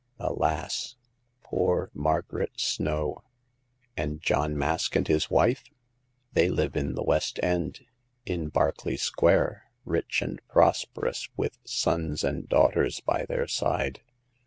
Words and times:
Alas! 0.17 0.95
poor 1.43 1.91
Margaret 1.93 2.59
Snow!" 2.59 3.21
"And 3.95 4.19
John 4.19 4.57
Mask 4.57 4.95
and 4.95 5.07
his 5.07 5.29
wife?" 5.29 5.63
"They 6.33 6.49
live 6.49 6.75
in 6.75 6.95
the 6.95 7.03
West 7.03 7.39
End, 7.43 7.81
in 8.25 8.47
Berkeley 8.49 8.97
Square, 8.97 9.65
rich 9.85 10.23
and 10.23 10.41
prosperous, 10.47 11.29
with 11.37 11.59
sons 11.65 12.23
and 12.23 12.49
daughters 12.49 12.99
by 13.01 13.25
their 13.27 13.47
side. 13.47 14.01